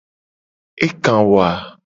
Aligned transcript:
Eka 0.85 1.15
wo 1.29 1.37
a? 1.49 1.49